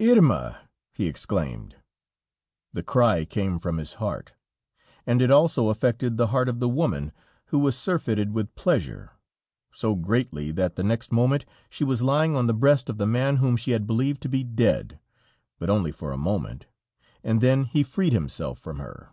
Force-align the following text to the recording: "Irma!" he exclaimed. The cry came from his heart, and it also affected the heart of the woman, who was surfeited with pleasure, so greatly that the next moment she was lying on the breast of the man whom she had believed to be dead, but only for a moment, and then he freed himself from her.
"Irma!" 0.00 0.68
he 0.92 1.08
exclaimed. 1.08 1.74
The 2.72 2.84
cry 2.84 3.24
came 3.24 3.58
from 3.58 3.78
his 3.78 3.94
heart, 3.94 4.34
and 5.04 5.20
it 5.20 5.32
also 5.32 5.66
affected 5.66 6.16
the 6.16 6.28
heart 6.28 6.48
of 6.48 6.60
the 6.60 6.68
woman, 6.68 7.10
who 7.46 7.58
was 7.58 7.76
surfeited 7.76 8.32
with 8.32 8.54
pleasure, 8.54 9.10
so 9.72 9.96
greatly 9.96 10.52
that 10.52 10.76
the 10.76 10.84
next 10.84 11.10
moment 11.10 11.44
she 11.70 11.82
was 11.82 12.02
lying 12.02 12.36
on 12.36 12.46
the 12.46 12.54
breast 12.54 12.88
of 12.88 12.98
the 12.98 13.06
man 13.08 13.38
whom 13.38 13.56
she 13.56 13.72
had 13.72 13.88
believed 13.88 14.20
to 14.20 14.28
be 14.28 14.44
dead, 14.44 15.00
but 15.58 15.68
only 15.68 15.90
for 15.90 16.12
a 16.12 16.16
moment, 16.16 16.66
and 17.24 17.40
then 17.40 17.64
he 17.64 17.82
freed 17.82 18.12
himself 18.12 18.60
from 18.60 18.78
her. 18.78 19.10